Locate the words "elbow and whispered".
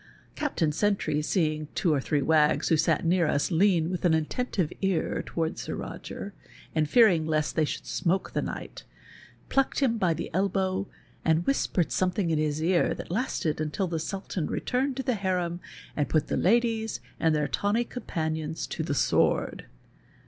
10.33-11.91